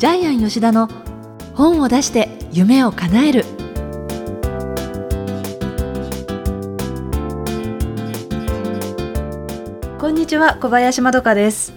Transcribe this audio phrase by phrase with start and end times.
[0.00, 0.88] ジャイアン吉田の
[1.52, 3.44] 本を出して夢を叶える。
[9.98, 11.74] こんにちは小林まどかです。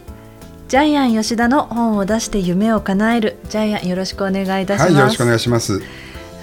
[0.70, 3.40] ジャイアン吉田の本を出して夢を叶える。
[3.50, 5.82] ジャイアンよろしくお願いいたします、はい、よろしくお願いします。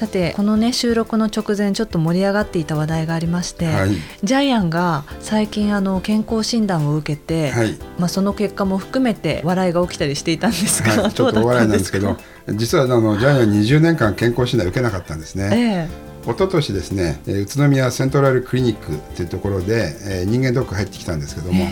[0.00, 3.90] さてこのね収録の直前ちょっと盛り上がっていた話題がありまして、はい。
[4.24, 7.76] ジャイアンが最近あの健康診断を受けて、はい。
[7.98, 12.16] まあその結果も含めて笑いが起きたりしていたんですが、はい、ちょっとお笑いなんですけど
[12.48, 15.88] 実はあのジャイアン20年間健康診断受けなかったんですね、え
[16.22, 21.66] 一昨年ですねえー宇都宮セントラルクリニックというところで、えー人間ドック入ってきたんですけども、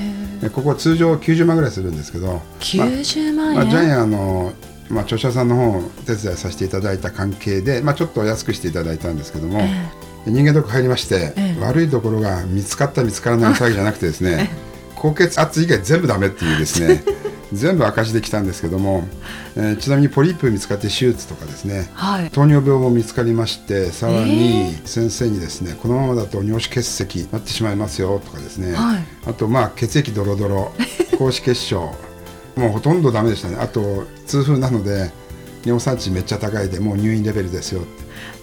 [0.54, 4.52] ここ通常90万ぐらいするんですけど、え90万円、まあ、ジャイアンあの、
[4.90, 9.90] まあ、著者さんの本をお手伝いさせていただいた関係で、まあ、ちょっと安くしていただいたんですけども、え
[10.26, 11.60] 人間ドック入りまして、ええ。
[11.60, 14.50] 悪いところが見つかった見つからない騒ぎじゃなくてですね
[14.94, 17.02] 高血圧以外全部ダメっていうですね
[17.52, 19.08] 全部赤字できたんですけども、
[19.56, 22.30] えーちなみにポリープ見つかって手術とかですねはい。
[22.30, 29.04] 糖尿病も見つかりましてさらえに先生にですね、このままだと尿脂結石になってしまいますよとかですね、はい。
[29.26, 30.72] あとまあ血液ドロドロ
[31.16, 31.94] 高脂血症
[32.58, 33.56] もうほとんどダメでしたね。
[33.60, 35.10] あと痛風なので
[35.64, 37.82] 尿酸値めっちゃ高いでもう入院レベルですよ。
[37.82, 37.90] って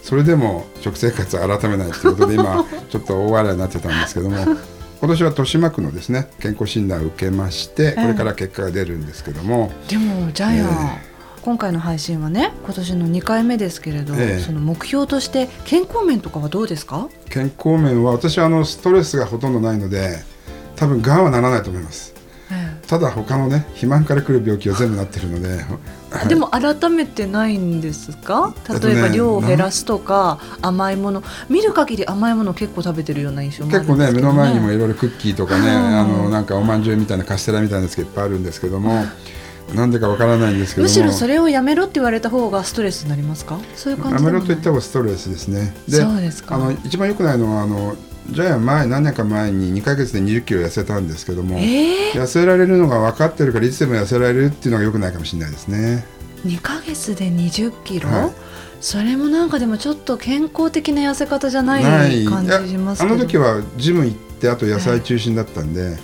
[0.02, 14.42] それでも食生活改めないということで今 ちょっと大笑いになってたんですけども今年は豊島区のですね健康診断を受けましてこれから結果が出るんですけども、でもジャイアン、え今回の配信はね今年の2回目ですけれど、ええ。
[14.44, 17.08] その目標として健康面とかはどうですか？
[17.28, 20.18] 健康面は私はあのストレスがほとんどないので
[20.76, 22.14] 多分がんはならないと思います。
[22.16, 22.25] え
[22.88, 25.48] ただ他のね肥満から来る病気は全部なってるので、
[26.10, 26.28] はい。
[26.28, 28.54] でも改めてないんですか？
[28.68, 31.22] 例えば量を減らすとか、甘いもの。
[31.48, 39.04] 見る限り甘いもの結構食べてるような印象もある結構ね目んですけどの前にもいろいろクッキーとかね、はいあのなんかおまんじゅうみたいなカステラみたいなやつがいっぱいあるんですけども、
[39.74, 40.88] なんでかわからないんですけども。
[40.88, 43.58] むしろそれをやめろって言われた方がストレスになりますか？
[43.74, 45.74] そういう感じやめろと言った方がストレスですね。
[45.88, 46.54] そうですか。
[46.54, 47.96] あの一番良くないのはあの
[48.30, 56.04] ジャイアン前何年か前に2ヶ月で2 0キロ痩せたんですけども、えー、痩せられるのが分かってるからいつでも痩せられるっていうのが良くないかもしれないですね。
[56.44, 58.32] 2ヶ月で20キロ、はい。
[58.80, 63.14] それもなんかでもちょっと健康的な痩せ方じゃない感じしますけど。
[63.14, 65.96] あの時はジム行ってあと野菜中心だったんで、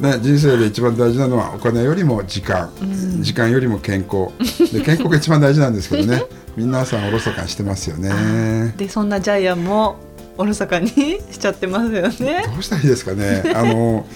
[0.00, 3.22] ね、人生で一番大事なのはお金よりも時間、うん。
[3.22, 4.32] 時間よりも健康。
[4.72, 6.24] で健康が一番大事なんですけどね。
[6.56, 8.74] 皆さんおろそかにしてますよね。
[8.76, 9.96] でそんなジャイアンも
[10.38, 12.44] おろそかにしちゃってますよね。
[12.46, 13.42] どうしたらいいですかね。
[13.54, 14.06] あの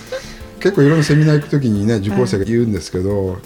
[0.60, 3.38] 結構いろんなセミナー行く時にね受講生が言うんですけど、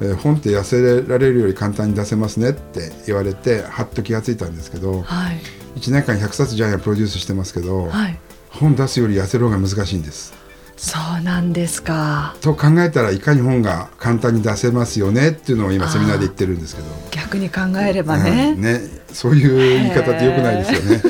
[0.00, 5.36] えー本って痩せられるより簡単に出せますねって言われてはっと気がついたんですけどはい。
[5.76, 8.18] 1年間100冊ジャイアンプロデュースしてますけど、はい。
[8.50, 10.34] 本出すより痩せる方が難しいんです。
[10.76, 12.34] そうなんですか。
[12.40, 18.62] と考えたらいかに本が簡単に出せますよねっていうのを今セミナーで言ってるんですけど、逆に考えればね、うん。
[18.62, 18.80] ね。
[19.12, 21.02] そういう言い方ってよくないですよね。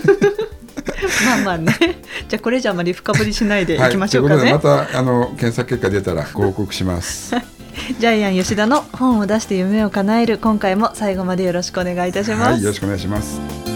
[1.25, 1.73] まあまあね
[2.29, 7.35] じゃあこれじゃあまり深掘りしないでいはい、きましょうかね、ということでまたあの検索結果出たらご報告します。
[7.99, 13.72] ジャイアン吉田の本を出して夢を叶える今回も最後までよろしくお願いいたします、はい、よろしくお願いします。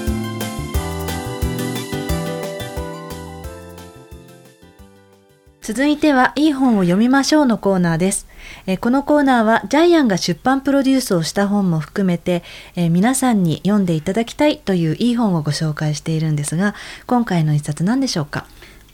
[5.66, 8.28] 続いてはいい本を読みましょうのコーナーです。
[8.69, 12.44] えこのコーナーはジャイアンが出版プロデュースをした本も含めて、
[12.77, 16.77] え皆さんに読んでいただきたいといういい本をご紹介しているんですが、
[17.09, 18.47] 今回の一冊何でしょうか？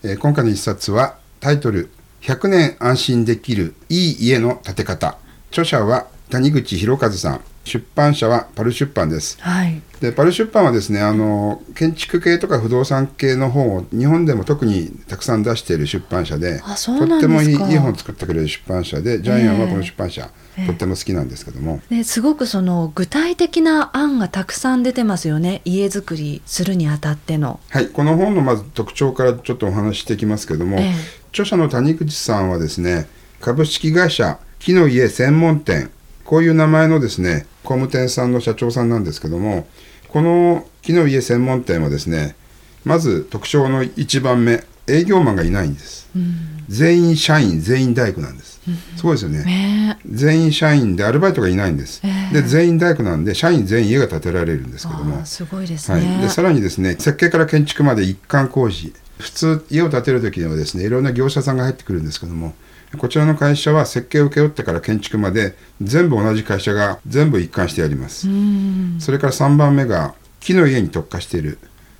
[0.02, 1.90] え今回の一冊はタイトル
[2.22, 5.18] 100年安心できるいい家の建て方。
[5.50, 7.40] 著者は谷口博和さん。
[7.64, 9.40] 出版社はパル出版です。
[9.40, 9.80] はい。
[10.00, 20.22] でパル出版はですねあの建築系とか不動産系の本を日本でも特にたくさん出している出版社でとってもいいいい本を作ってくれる出版社でジャイアンはこのええ出版社、
[20.56, 25.62] ええとっても好きなんですけども、ですごくその具体的な案がたくさん出てますよね。
[25.64, 27.58] 家づくりするにあたっての。
[27.70, 33.08] はい、この本のまず特徴からちょっとお話ししていきますけども、ええ著者の谷口さんはですね
[33.40, 35.90] 株式会社木の家専門店
[36.24, 39.66] こういう名前のですね工務店さんの社長さんなんですけども
[40.08, 42.36] この木の家専門店はですね
[42.84, 46.10] まず特徴の1番目営業マンがいないんです。
[46.16, 46.64] うん。
[46.68, 48.60] 全員社員全員大工なんです、
[48.96, 49.44] すごいですよね。
[49.44, 49.98] ね。
[50.10, 52.34] 全員社員でアルバイトがいないんです、ええ。
[52.34, 55.24] で全員大工なんで社員全員家が建てられるんですけども。
[55.24, 56.22] すごいですはい、ね。
[56.22, 58.92] でさらにですね設計から建築まで一貫工事。
[59.18, 62.54] 普通家を建てる時にはですねいろんな業者さんが入ってくるんですけども
[62.98, 68.96] こちらの会社は設計を請け負ってから建築まで全部同じ会社が全部一貫してやります、うん。
[69.00, 71.58] それから3番目が木の家に特化している。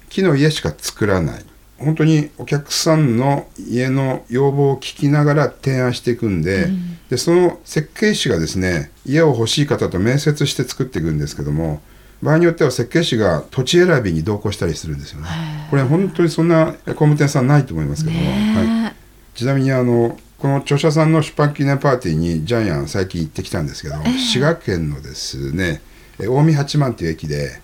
[0.08, 1.44] 木の家しか作らない。
[1.78, 6.68] 本当にお客さんの家の要望を聞きながら提案していくんで,、
[7.10, 11.82] でその設計士がですね家を欲しい方と面接して作っていくんですけども
[12.22, 15.26] 場合によっては設計士が土地選びに同行したりするんですよね。
[15.70, 18.92] これ本当にそんな工務店さんないと思いますけども、は
[19.34, 25.80] い、ちなみにあのこの著者さんの出版記念パーティーにジャイアン最近行ってきたんですけど、滋賀県のですね
[26.18, 27.60] 近江八幡という駅で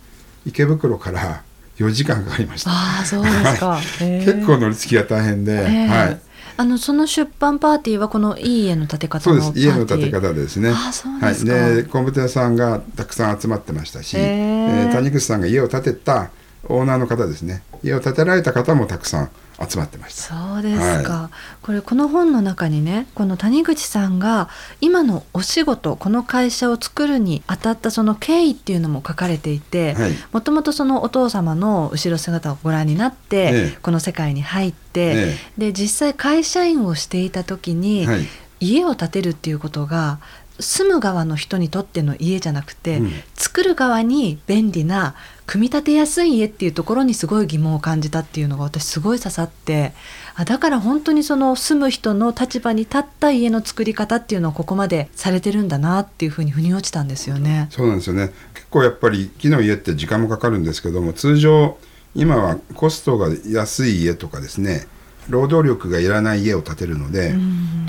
[0.47, 1.43] 池袋から
[1.77, 2.71] 4時間かかりました。
[2.71, 3.81] あそうですか。
[3.99, 6.21] 結構乗り継ぎが大変で、はい。
[6.57, 9.53] あのその出版パーティーはこのいい家の建て方そうです。
[9.57, 10.71] 家の建て方ですね。
[10.71, 11.53] あそうですか。
[11.53, 16.31] はい、で工務店さんがたくさん集まってましたし、えー、谷口さんが家を建てた
[16.69, 19.31] オーナーの方ですね家を建てられた方もたくさん
[19.67, 20.35] 集まってました。
[20.35, 24.49] そうですか、はい、これこの本の中にねこの谷口さんが
[24.81, 29.97] 今のお仕事この会社を作るにあたったその経緯っていうのも書かれていて
[30.33, 38.21] もともとそのお父様の後ろ姿をご覧になって、ね、この世界に入って、ね、で実際会社員をしていた時に、はい、
[38.61, 40.21] 家を建てるっていうことが
[40.61, 45.15] 住む側の人にとっての家じゃなくて、うん、作る側に便利な
[45.47, 49.93] 組み立てやすい家っていうところにすごい疑問を感じたっていうのが私すごい刺さって
[50.35, 57.69] あだから本当にその住む人の立場に立った家の作り方っていうのをここまでされてるんだなっていうふうに腑に落ちたんですよね。
[57.71, 61.79] そうなんですよね結構やっぱり木の家って時間もかかるんですけども通常
[62.15, 64.87] 今はコストが安い家とかですね
[65.29, 67.35] 労働力がいらない家を建てるので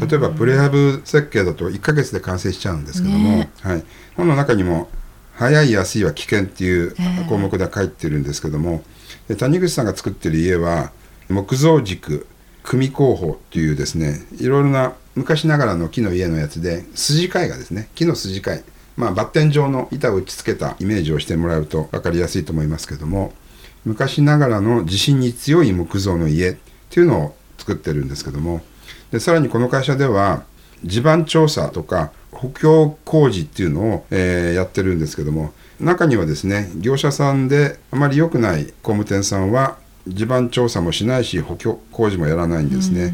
[0.05, 3.83] 例えばプレハブ設計だと1ヶ月で完成しちゃうんですけども、ね、はい、
[4.15, 4.89] 本の中にも
[5.33, 6.95] 早い安いは危険っていう
[7.29, 8.83] 項目では書いてるんですけども、
[9.29, 10.91] えー、谷口さんが作ってる家は
[11.29, 12.27] 木造軸
[12.63, 18.63] 組工法っていうですねいろいろな昔ながらの木の家のやつで筋貝がですね木の筋貝
[18.97, 23.33] まあバッテン状の板を打ち付けたイメージをしてもらうと分かりやすいと思いますけども
[23.85, 26.57] 昔ながらの地震に強い木造の家
[26.89, 28.61] っていうのを作ってるんですけども。
[29.11, 30.43] でさらにこの会社では
[30.83, 35.53] 地盤調査とか補強工事っていうのを、えー、やってるんですけども。
[35.79, 39.77] 中にはですね業者さんであまり良くない工務店さんは
[40.07, 43.13] 地盤調査もしないし補強工事もやらないんですね。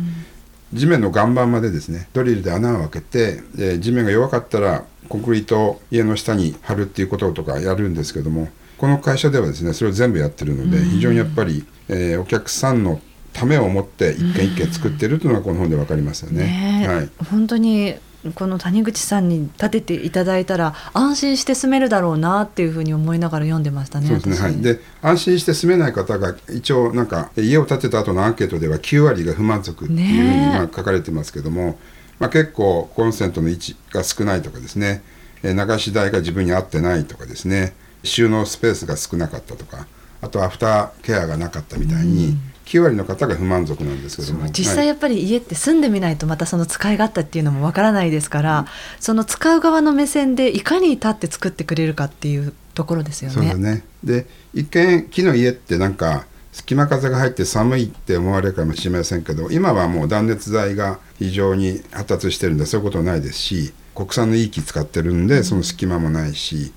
[0.73, 8.49] 地面の岩盤までですねドリルで穴を開けて、え地面が弱かったらコンクリートを家の下に貼るっていうこととかやるんですけども。
[8.77, 12.99] この会社ではですねそれを全部やってるので非常にやっぱり、えー、お客さんの
[13.35, 16.79] ためを持って一軒一軒作ってるというのがこの本で分かりますよね。
[16.79, 17.95] ねはい、本当に
[18.33, 24.07] この谷口さんに立てていただいたら安心して住めるだろうなっていうふうに思いながら読んでましたね。
[24.07, 24.37] そうですね。
[24.37, 31.77] はい、で安心して住めない方が一応なんか家を建てた後のアンケートでは9割が不満足っていうふうにまあ書かれてますけども、
[32.19, 35.03] まあ、結構コンセントの位置が少ないとかですね。
[35.43, 37.73] 流し台が自分に合ってないとかですね。
[38.03, 39.87] 収納スペースが少なかったとか
[40.21, 42.29] あとアフターケアがなかったみたいに。
[42.29, 44.49] うん9割の方が不満足なんですけども。
[44.49, 48.65] 実際やっぱり家って住んでみないとまたその使い勝手っていうのもわからないですから、うん、
[48.99, 53.51] その使う側の目線でいかに立って作ってくれるかっていうところですよね。
[53.51, 53.83] そうね。
[54.03, 66.71] で一見木の家ってなんか隙間風が入って寒いって思われるかもしれませんけど今はもう断熱材が非常に発達してるんでそういうことはないですし国産のいい木使ってるんでその隙間もないし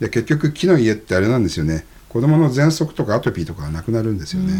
[0.00, 1.84] で結局木の家ってあれなんですよね。
[2.08, 4.54] 子供の喘息とかアトピーとかがなくなるんですよね。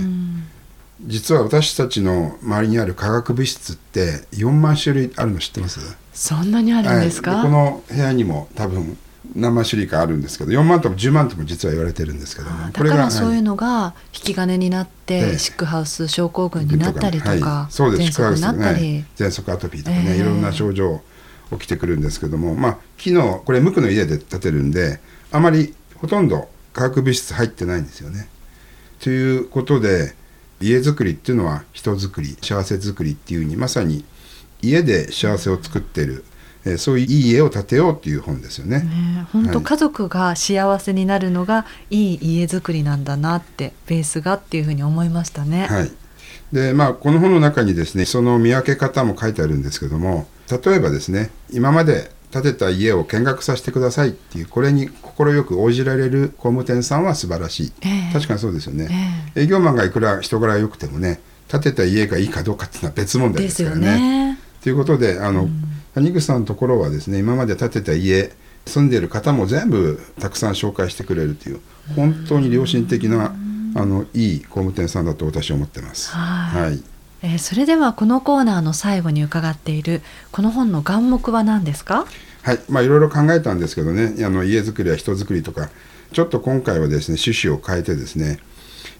[1.02, 5.80] 実は私たちの周りにある化学物質って4万種類あるの知ってます？
[6.12, 8.98] そんなにあるんですか、はい、この部屋にも多分
[9.36, 18.02] 何万種類かあるんですけど4万とも10万とも実は言われてるんですけどもだからそういうのが引き金になって、はい、シックハウス症候群になったりとか、はい、そうです。
[18.04, 21.00] シックハウスになったり喘息アトピーとかね、えー、いろんな症状
[21.52, 28.28] 起きてくるんですけどもまあ木のこれ無垢の家で建てるんであまりほとんど化学物質入ってないんですよね。
[29.00, 30.14] ということで
[30.60, 34.04] 家づくりっていうのは人づくり幸せづくりっていうにまさに
[34.60, 36.24] 家で幸せを作ってる、
[36.64, 39.26] えー、そういういい家を建てようっていう本ですよね。
[39.32, 45.66] 本当、はい、家族が幸せになるのがいい家づくりなんだなってベースがっていうふうに思いましたね。
[45.68, 45.92] はい、
[46.52, 64.38] でまあこの本の中にですねその見分け方も書いてあるんですけども例えばですね今まで建てた家を見学させてくださいっていうこれに快く応じられる工務店さんは素晴らしい、えー、確かにそうですよね、えー、営業マンがいくら人柄良くてもね建てた家がいいかどうかっていうのは別問題ですからね。
[64.62, 65.62] ということであの、うん、
[65.94, 68.32] 谷口さんのところはですね今まで建てた家
[68.66, 71.60] 住んでいる方も全部たくさん紹介してくれるという
[71.96, 73.34] 本当に良心的な
[73.74, 76.10] あのいい工務店さんだと私は思ってます。
[76.10, 82.06] はいえー、それではこのコーナーの最後に伺っているこの本の眼目は何ですか？
[82.42, 84.24] はいまあいろいろ考えたんですけどね。
[84.24, 85.68] あの家づくりや人づくりとか
[86.12, 88.38] ちょっと今回はですね趣旨を変えてですね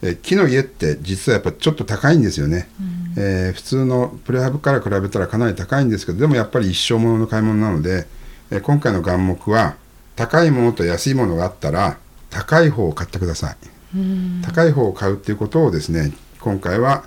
[0.02, 2.68] え木の家って実はやっぱちょっと高いんですよね、
[3.16, 8.06] うん、えー、普通のプレハブから比べたらかなり高いんですけどでもやっぱり一生ものの買い物なので、
[8.50, 9.76] えー、今回の眼目は
[10.14, 11.98] 高いものと安いものがあったら
[12.30, 13.56] 高い方を買ってください、
[13.96, 17.04] うん、高い方を買うっていうことをですね今回は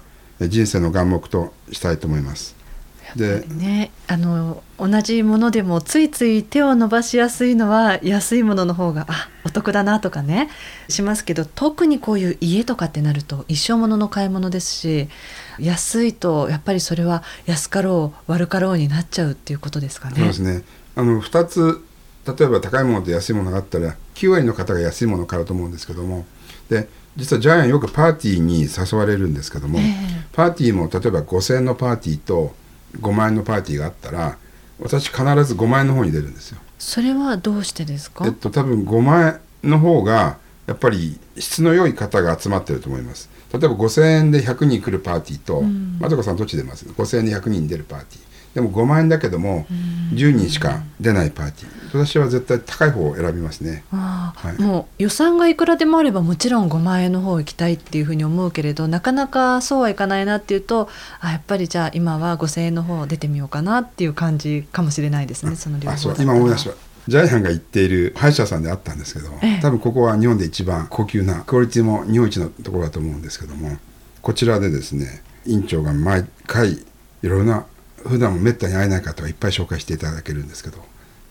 [0.48, 2.62] 人生の眼目としたいと思います
[3.15, 10.50] でねあの同じものでもついつい手を伸ばしやすいのは安いものの方があお得だなとかね
[10.88, 15.10] しますけど特にこういう家とかってなると一生ものの買い物ですし
[15.60, 20.15] 安いとやっぱりそれは安かろう悪かろうになっちゃうっていうことですかね。
[20.15, 20.63] そうですね
[20.95, 21.83] あの2つ
[22.25, 26.25] 例えば高いものと安いものがあったら9割の方が安いものを買うと思うんですけども
[26.69, 26.88] で
[27.18, 29.86] 実はジャイアンよくパーティーに誘われるんですけども、えー、
[30.34, 32.53] パーティーも例えば5,000円のパーティーと
[33.00, 34.38] 5万円のパーティーがあったら
[34.80, 36.60] 私必ず5万円の方に出るんですよ。
[36.80, 43.30] それはどうしてですか、えっと、多分5万円の方がやっぱり質の良い方が集まってると思います。
[43.53, 49.65] 例えば5000円で100人来るパーティーと、うん、まどかさんどっち出ます？5000円で100人出るパーティーでも5万円だけども
[50.13, 51.81] 10人しか出ないパーティー。
[51.93, 60.89] 私は絶対高い方を選びますね、はい、もう予算がいくらでもあればもちろん5万円の方行きたいっていうふうに思うけれどなかなかそうはいかないなっていうと
[61.20, 66.91] あやっぱりじゃあ今は5,000円の方出てみようかなっていう感じかもしれないですねその両方あ今思い出した。
[67.08, 73.77] ジャイアンが行っている歯医者さんであったんですけど、ええ、多分ここは日本で一番高級なクオリティも日本一のところだと思うんですけども
[74.22, 76.77] こちらでですね院長が毎回い
[77.24, 77.65] ろいろな
[78.05, 80.77] 普段もめったに会えない方はいっぱい紹介していただけるんですけど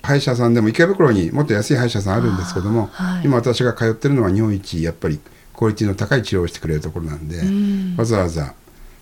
[0.03, 5.21] 歯医者さんでも池袋にもっと安い歯医者さんあるんですけども、はい、今私が通ってるのは日本一やっぱり
[5.55, 7.97] クオリティの高い治療をしてくれるところなんで、ん。
[7.97, 8.55] わざわざ、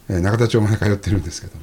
[0.09, 1.55] えー、中田町まで通ってるんですけど、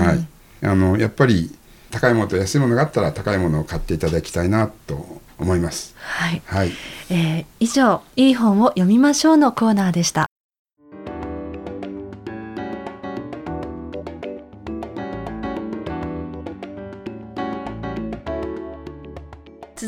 [0.00, 0.26] はい、
[0.66, 1.56] あのやっぱり
[1.92, 5.94] 高いものと安いものがあったら高いものを買っていただきたいなと思います。
[5.98, 6.72] はい、はい、
[7.10, 10.29] えー、以上いい本を読みましょうのコーナーでした。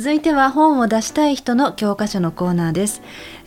[0.03, 3.03] 続いては本を出したい人の教科書のコーナーです。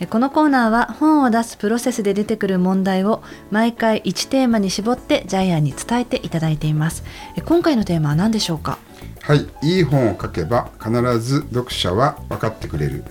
[0.09, 3.21] このコーナーは本を出すプロセスで出てくる問題を
[3.51, 7.03] 毎回1テーマに絞ってジャイアンに伝えていただいています。
[7.43, 8.79] 今回のテーマは何でしょうか？
[9.23, 9.45] はい。
[9.63, 13.03] いい本を書けば必ず読者は分かってくれる。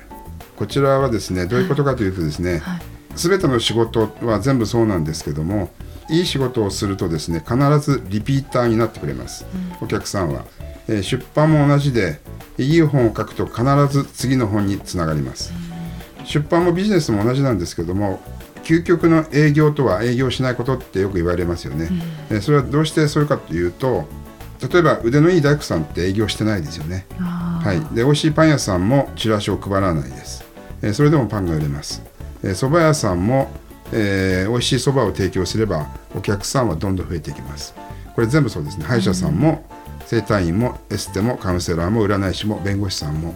[0.56, 2.80] こちらはですねどういうことかというとですね、はい、
[3.14, 5.68] 全ての仕事は全部そうなんですけども
[6.08, 9.44] いい仕事をするとですね必ずリピーターになってくれます、
[9.80, 10.46] うん、お客さんは、
[10.88, 12.20] えー、出版も同じで
[12.58, 15.52] いい本を書くと必ず次の本につながります。
[16.24, 18.20] 出版もビジネスも同じなんですけども
[18.62, 21.90] 究極の営業とは営業しないことってよく言われますよね、
[22.30, 24.08] うん、それはどうしてそういうかというと
[24.72, 27.06] 例えば腕のいい大工さんって営業してないですよね。
[27.18, 30.44] はい、で美味しいパン屋さんもチラシを配らないです、
[30.80, 32.02] えそれでもパンが売れます。
[32.42, 33.50] 蕎麦、え屋さんも、
[33.92, 37.74] えー、美味しい蕎麦を提供すればお客さんはどんどん増えていきます。
[38.14, 38.84] これ全部そうですね。
[38.86, 39.66] 歯医者さんも、
[40.06, 43.34] 整体院もエステもカウンセラーも占い師も弁護士さんも、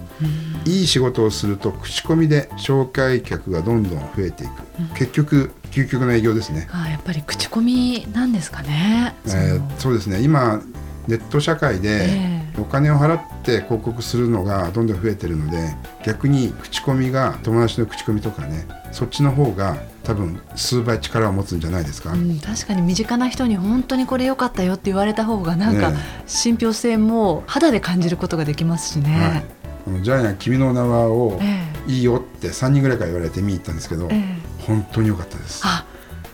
[0.65, 6.69] いい仕事をすると口コミで紹介客がどんどん増えていく、結局究極の営業ですね。
[6.73, 10.21] あやっぱり口コミなんですかね、えー、そうですね。
[10.21, 10.63] 今
[11.07, 15.75] ネット社会でお金を払って広告するのがどんどん増えてるので
[16.05, 25.93] 逆に口コミが友達の口コミとかねそっちの方が多分数倍力を持つんじゃないですか、うん、確かに身近な人に本当にこれ良かったよって言われた方がなんか
[26.27, 29.21] 信憑性も肌で感じることができますしね。
[29.21, 29.45] はい、
[29.85, 31.39] このジャイアン君の名はを
[31.87, 35.63] いいよって3人ぐらいから言われて見に行ったんですけど、えー、本当に良かったです。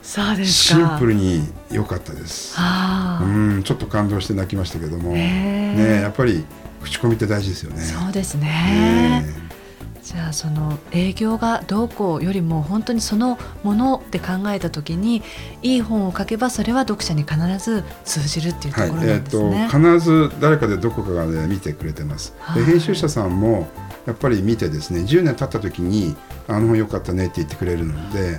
[0.04, 2.56] あそうですシンプルに良かったです。
[2.58, 3.24] う
[3.58, 6.44] んちょっと感動して泣きましたけども、ねやっぱり
[6.82, 7.80] 口コミって大事ですよね。
[7.80, 8.46] そうですね。
[8.46, 9.53] ね
[10.04, 15.22] じゃあその営業がどうこうよりも本当にそのものって考えた時に
[15.62, 19.62] いい本を書けばそれは読者に必ず通じるっていうところなんですね、はい。
[19.64, 23.66] えーと、必ず誰かでどこかが、ね、見てくれてます、はい、編集者さんも
[24.04, 26.14] やっぱり見てですね10年経った時に
[26.48, 28.38] あの本良かったねって言ってくれるので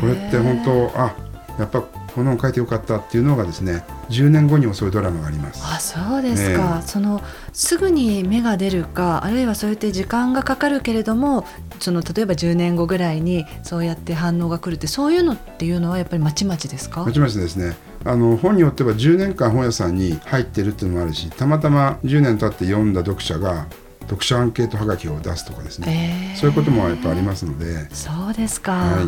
[0.00, 1.16] これって本当あ
[1.58, 5.62] やっぱこの本書いてよかったっていうのがですね10年後にもそういうドラマがあります。
[5.64, 11.46] あそうですか、ね、そのすぐに芽が出るかあるいはそうやって時間がかかるけれども
[11.80, 17.04] その例えば10年後ぐらいにそうやって反応が来るってそういうのっていうのはやっぱりまちまちですか？
[17.04, 17.76] まちまちですね。
[18.04, 23.66] あの本によっては10年間本屋さんに入ってるっていうのもあるしたまたま10年経って読んだ読者が
[24.02, 27.88] 読者アンケートはがきを出すとかですね、えー、そういうこともやっぱありますので。
[27.94, 29.06] そうですか、はい、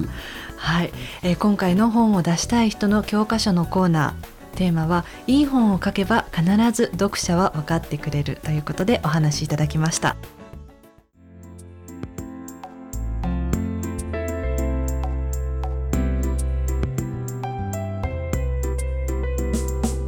[0.57, 4.35] はい、えー、今回の本を出したい人の教科書のコーナー。
[4.55, 10.15] テーマはいい本を書けば必ず読者は分かってくれるということでお話しいただきました。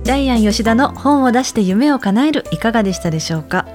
[0.05, 3.67] ダイアン吉田の本を出して夢を叶えるいかがでしたでしょうか？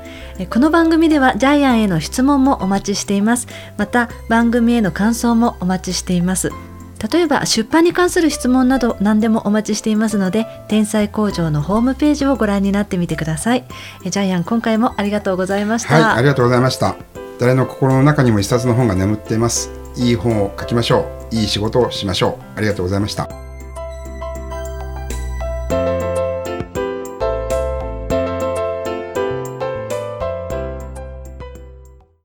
[0.50, 3.48] この番組ではジャイアンへの質問もお待ちしています。
[3.78, 6.52] また番組への感想もお待ちしています。
[7.12, 13.66] 例えば出版に関する質問など何でもお待ちしていますので天才工場のホームページをご覧になってみてください。
[14.06, 16.96] えジャイアン今回もありがとうございました、はいありがとうございました。
[17.40, 19.72] 誰の心の中にも一冊の本が眠っています。
[19.96, 21.36] いい本を書きましょう。
[21.36, 22.58] いい仕事をしましょう。
[22.58, 23.51] ありがとうございました。